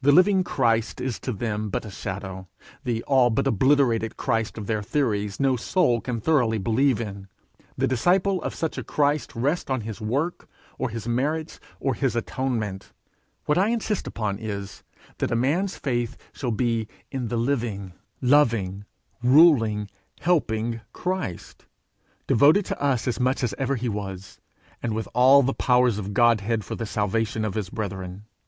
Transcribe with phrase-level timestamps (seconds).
[0.00, 2.48] The living Christ is to them but a shadow;
[2.82, 7.28] the all but obliterated Christ of their theories no soul can thoroughly believe in:
[7.78, 10.48] the disciple of such a Christ rests on his work,
[10.78, 12.92] or his merits, or his atonement!
[13.44, 14.82] What I insist upon is,
[15.18, 18.84] that a man's faith shall be in the living, loving,
[19.22, 19.88] ruling,
[20.22, 21.66] helping Christ,
[22.26, 24.40] devoted to us as much as ever he was,
[24.82, 28.24] and with all the powers of the Godhead for the salvation of his brethren.